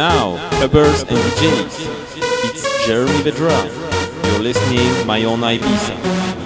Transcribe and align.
now, 0.00 0.38
clubbers 0.52 1.00
and 1.00 1.18
DJs, 1.18 2.46
it's 2.46 2.86
Jeremy 2.86 3.20
Vedra. 3.20 3.52
You're 4.32 4.40
listening 4.40 5.06
My 5.06 5.24
Own 5.24 5.40
Ibiza. 5.40 6.39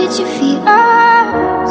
did 0.00 0.18
you 0.18 0.26
feed 0.38 0.60
us? 0.64 1.70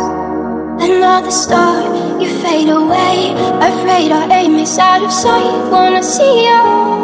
Another 0.83 1.31
star, 1.31 2.21
you 2.21 2.29
fade 2.41 2.69
away. 2.69 3.33
Afraid 3.71 4.11
our 4.11 4.29
aim 4.31 4.55
is 4.55 4.77
out 4.77 5.01
of 5.01 5.11
sight. 5.11 5.71
Wanna 5.71 6.03
see 6.03 6.45
you. 6.45 6.96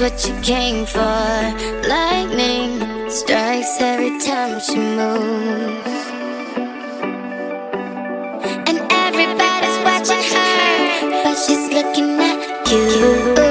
What 0.00 0.26
you 0.26 0.34
came 0.40 0.86
for. 0.86 1.00
Lightning 1.86 2.80
strikes 3.10 3.76
every 3.80 4.18
time 4.18 4.58
she 4.58 4.76
moves. 4.76 5.90
And 8.68 8.78
everybody's 9.04 9.78
watching 9.84 10.24
her, 10.32 11.22
but 11.22 11.36
she's 11.36 11.68
looking 11.74 12.18
at 12.18 12.70
you. 12.70 13.49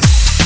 Peace. 0.00 0.37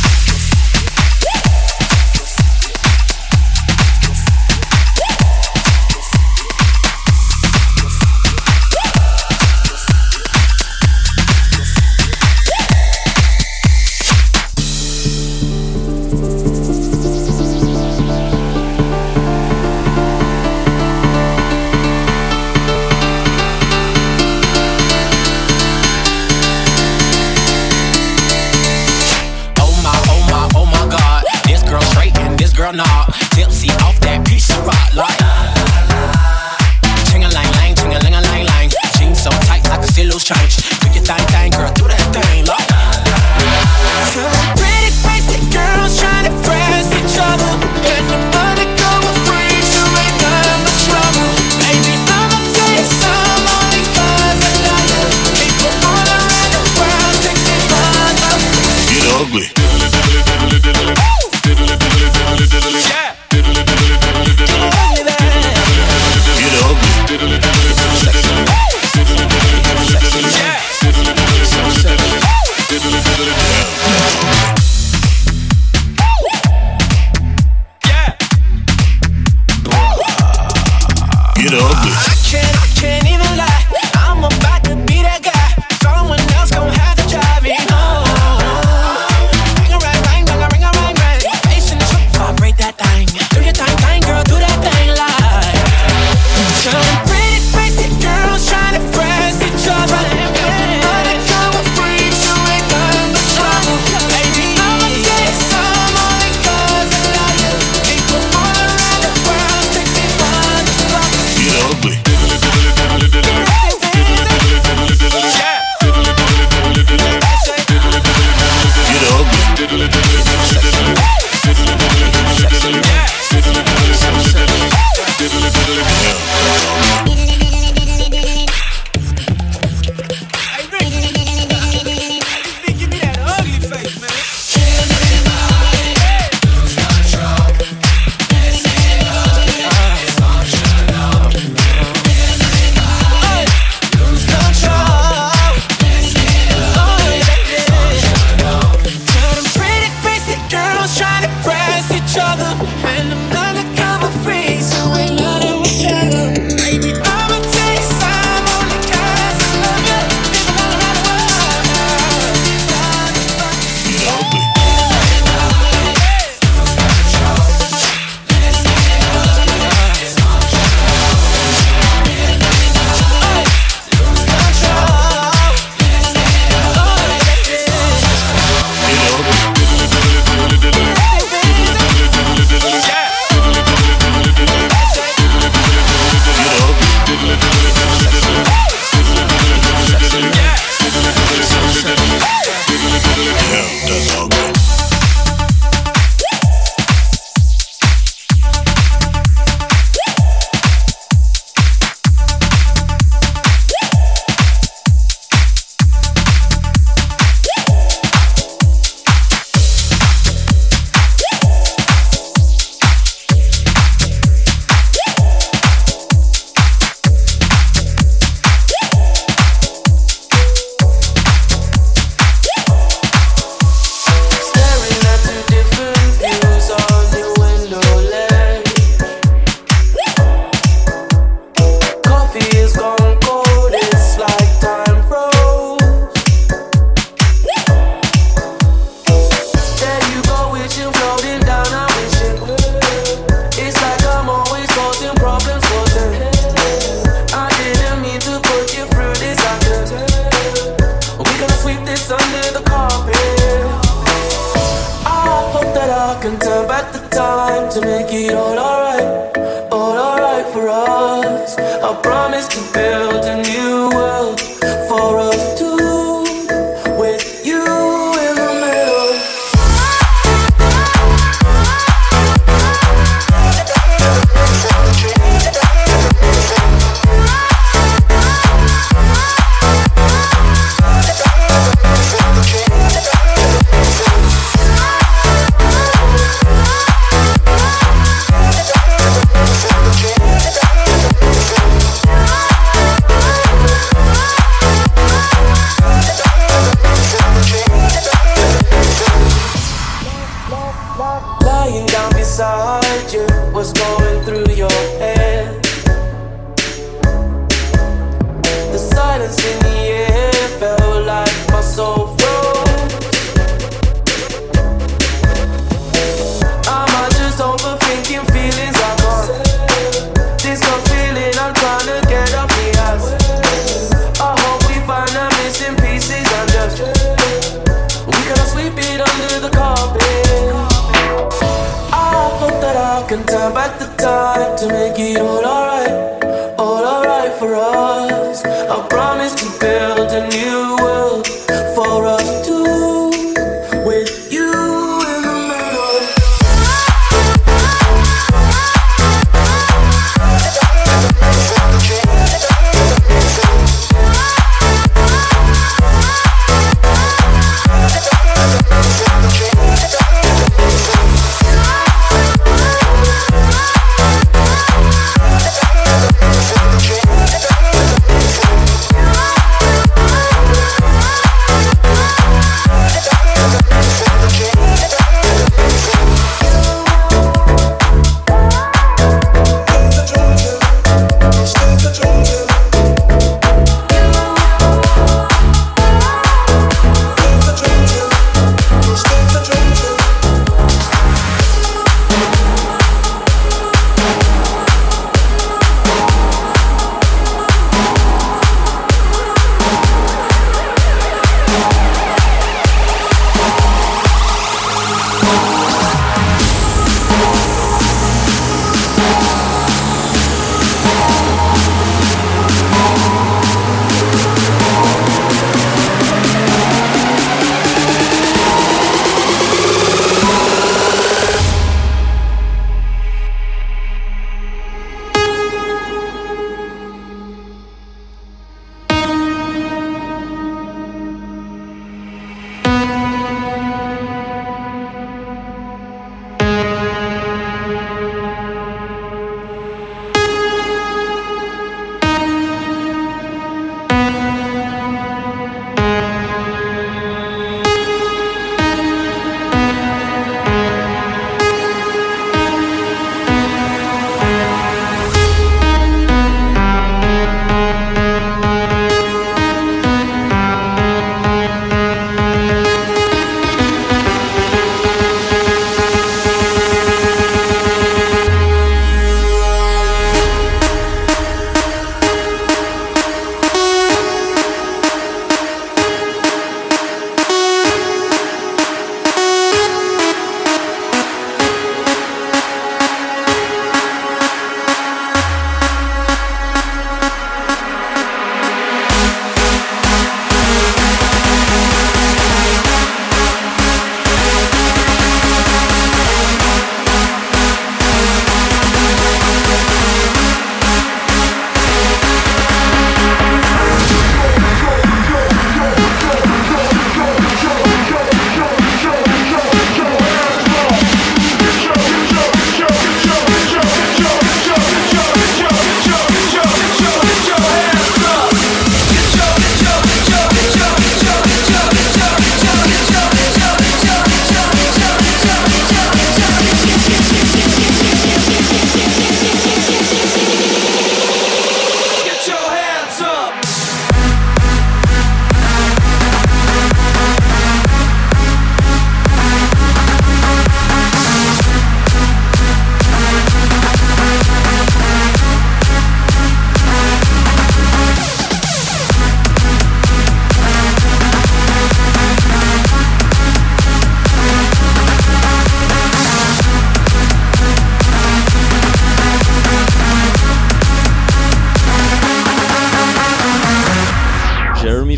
got 333.72 333.78
the 333.78 334.02
time 334.02 334.58
to 334.58 334.68
make 334.68 334.98
it 334.98 335.18
all 335.18 335.44
alright, 335.44 336.58
all 336.58 336.84
alright 336.84 337.32
for 337.38 337.54
us. 337.54 338.44
I 338.44 338.86
promise 338.88 339.34
to 339.34 339.60
build 339.60 340.10
a 340.10 340.28
new. 340.28 340.81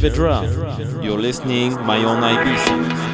the 0.04 0.10
drum. 0.10 0.44
You're 1.02 1.18
listening 1.18 1.72
my 1.86 1.96
own 2.04 2.20
Ibiza. 2.20 3.13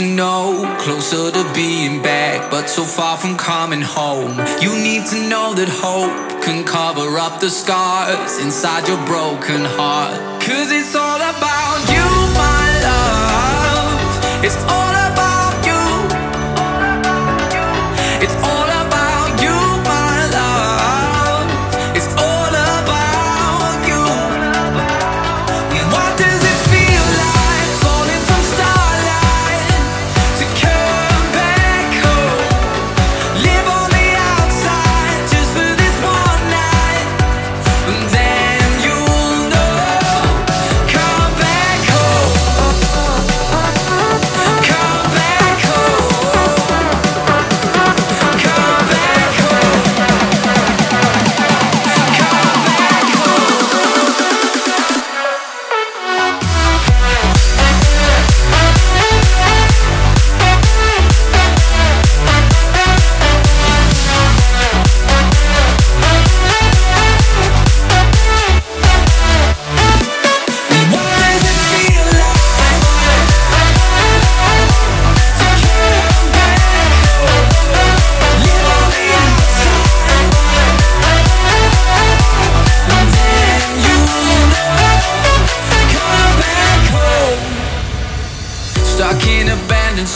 to 0.00 0.06
know, 0.06 0.76
closer 0.80 1.30
to 1.30 1.52
being 1.52 2.00
back, 2.00 2.50
but 2.50 2.68
so 2.68 2.84
far 2.84 3.18
from 3.18 3.36
coming 3.36 3.82
home. 3.82 4.38
You 4.60 4.72
need 4.72 5.04
to 5.12 5.28
know 5.28 5.52
that 5.54 5.68
hope 5.68 6.42
can 6.42 6.64
cover 6.64 7.18
up 7.18 7.40
the 7.40 7.50
scars 7.50 8.38
inside 8.38 8.88
your 8.88 9.02
broken 9.04 9.62
heart. 9.62 10.16
Cause 10.40 10.72
it's 10.72 10.94
all 10.94 11.20
about 11.20 11.80
you, 11.94 12.08
my 12.44 12.64
love. 12.88 14.44
It's 14.44 14.56
all 14.72 14.89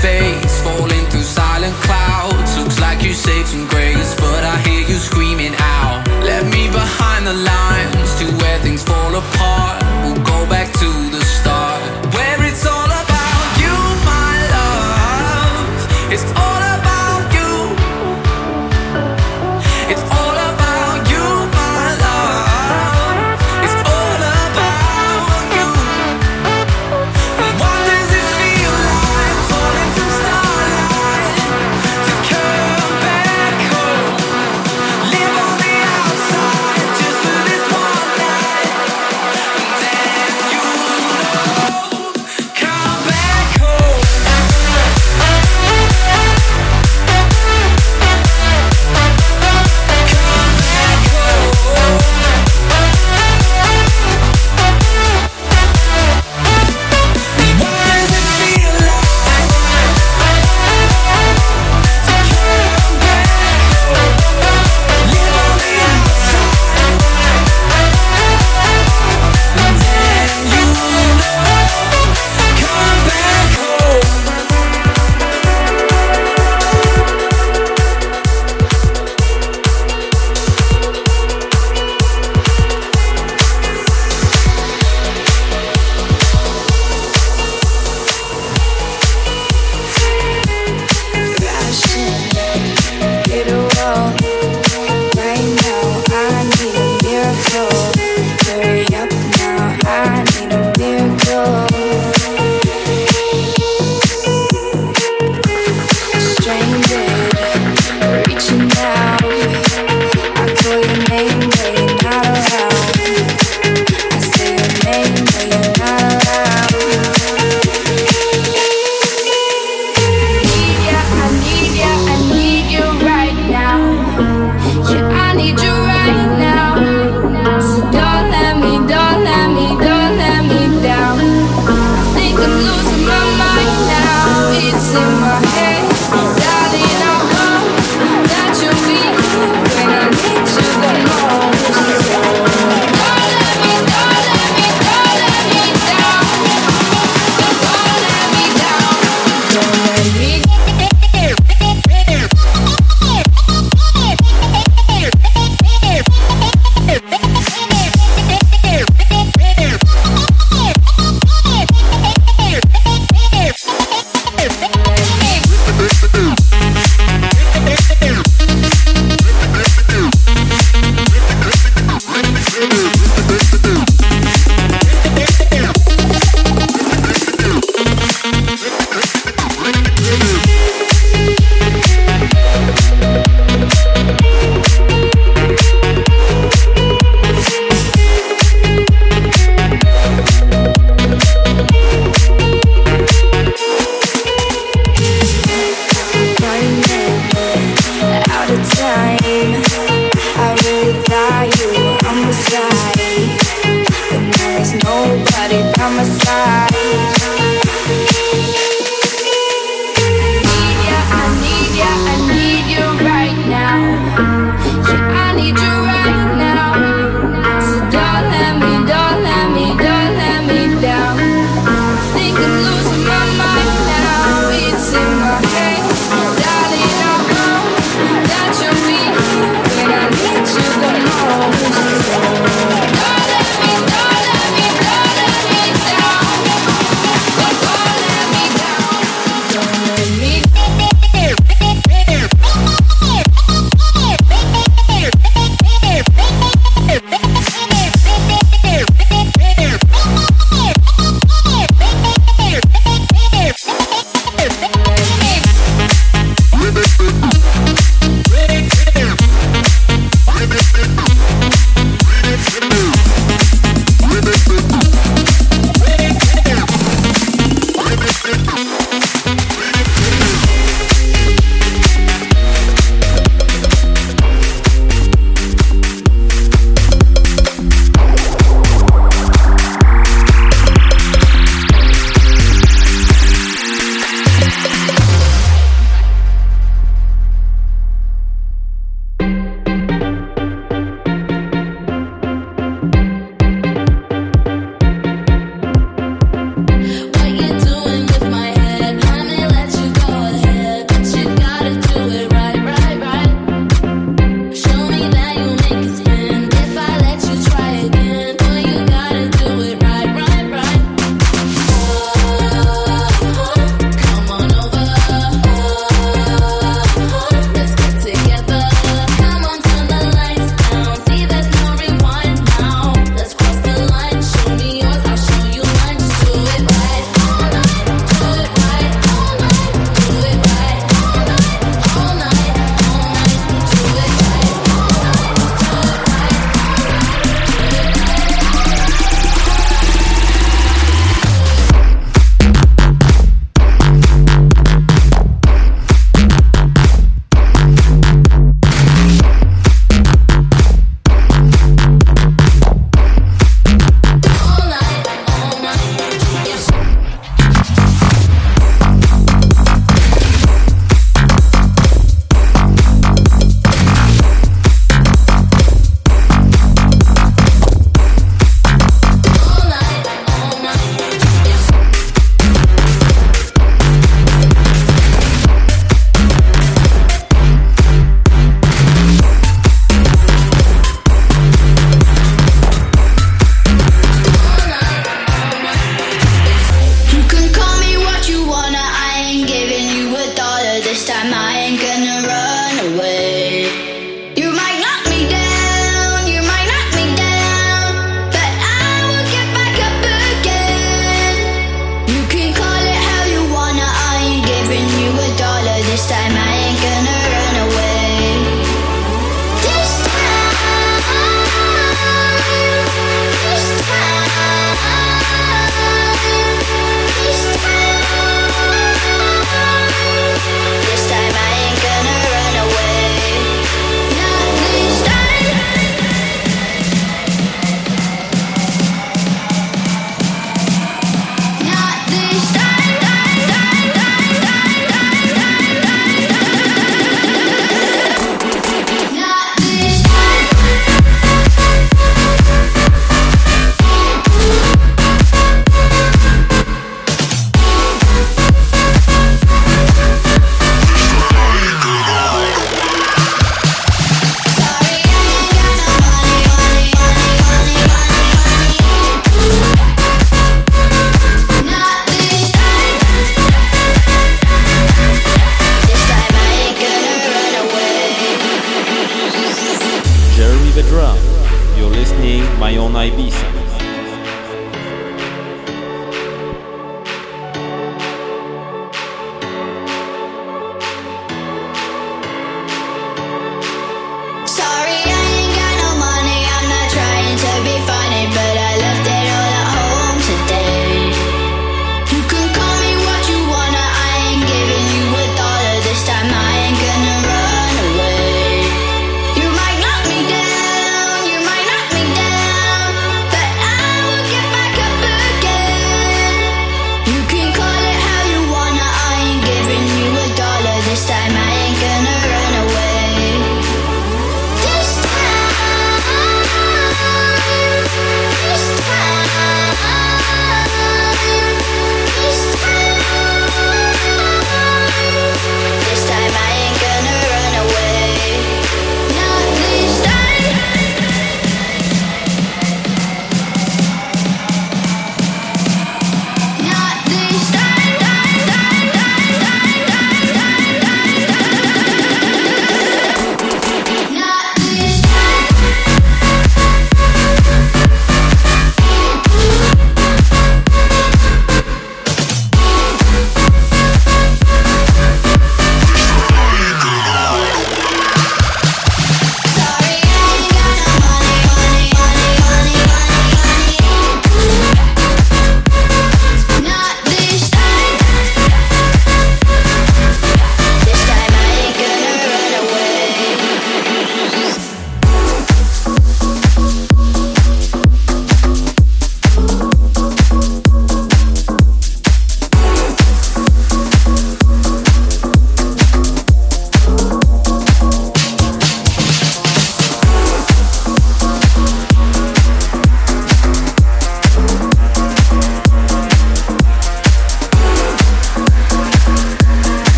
stay 0.00 0.29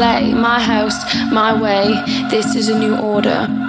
play. 0.00 0.32
My 0.32 0.60
house, 0.60 0.98
my 1.30 1.60
way. 1.60 1.94
This 2.30 2.54
is 2.54 2.68
a 2.68 2.78
new 2.78 2.96
order. 2.96 3.59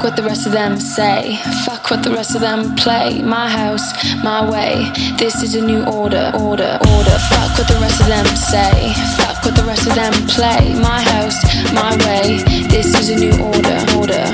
Fuck 0.00 0.12
what 0.12 0.16
the 0.16 0.22
rest 0.22 0.46
of 0.46 0.52
them 0.52 0.80
say. 0.80 1.36
Fuck 1.66 1.90
what 1.90 2.02
the 2.02 2.10
rest 2.10 2.34
of 2.34 2.40
them 2.40 2.74
play. 2.74 3.20
My 3.20 3.50
house, 3.50 3.84
my 4.24 4.40
way. 4.50 4.90
This 5.18 5.42
is 5.42 5.54
a 5.54 5.60
new 5.60 5.84
order, 5.84 6.32
order, 6.40 6.78
order. 6.88 7.18
Fuck 7.28 7.58
what 7.58 7.68
the 7.68 7.76
rest 7.82 8.00
of 8.00 8.06
them 8.06 8.24
say. 8.24 8.94
Fuck 9.20 9.44
what 9.44 9.54
the 9.54 9.62
rest 9.62 9.86
of 9.86 9.94
them 9.94 10.14
play. 10.26 10.72
My 10.80 11.02
house, 11.12 11.44
my 11.74 11.92
way. 12.08 12.40
This 12.72 12.98
is 12.98 13.10
a 13.10 13.16
new 13.16 13.36
order, 13.44 13.76
order. 13.94 14.24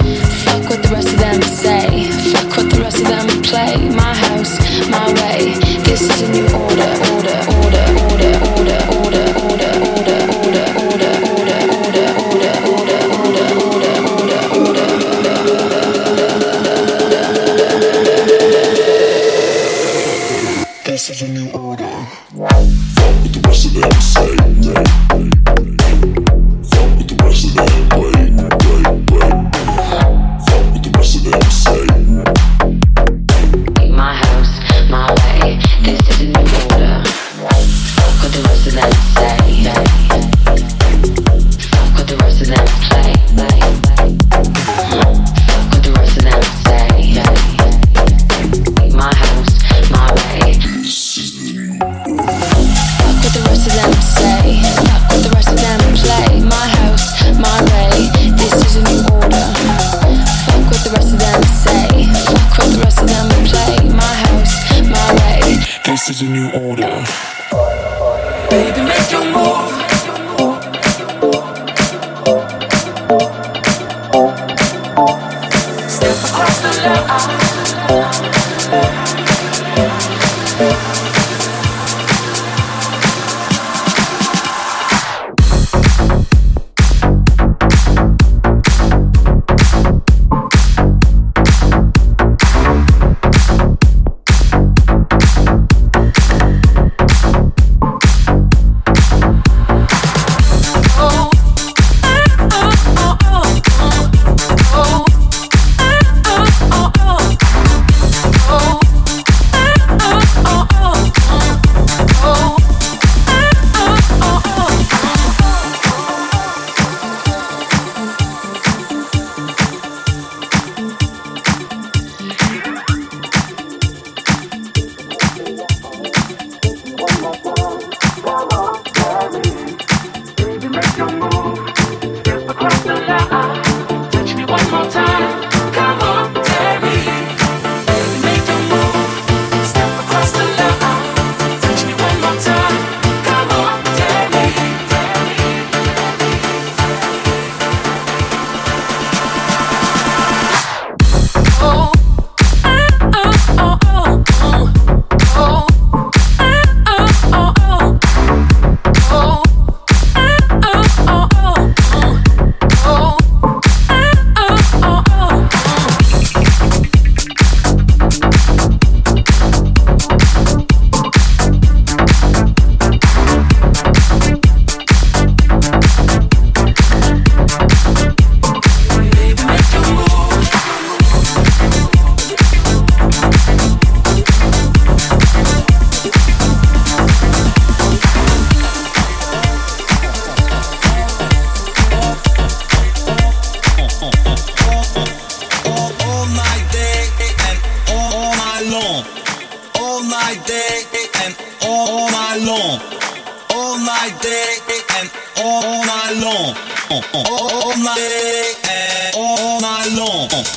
Fuck 0.46 0.70
what 0.70 0.84
the 0.84 0.90
rest 0.92 1.08
of 1.08 1.18
them 1.18 1.42
say. 1.42 2.12
Fuck 2.30 2.56
what 2.56 2.70
the 2.70 2.80
rest 2.80 3.00
of 3.00 3.08
them 3.08 3.26
play. 3.42 3.74
My 3.90 4.14
house, 4.14 4.54
my 4.88 5.10
way. 5.18 5.50
This 5.82 6.02
is 6.02 6.22
a 6.22 6.30
new 6.30 6.46
order, 6.54 6.94
order, 7.10 7.10
order, 7.10 7.38
order, 7.42 7.55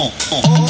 yourself. 0.10 0.69